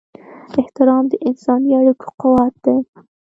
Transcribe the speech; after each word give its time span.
احترام 0.59 1.03
د 1.11 1.13
انساني 1.27 1.69
اړیکو 1.79 2.07
قوت 2.21 2.53
دی. 2.65 2.77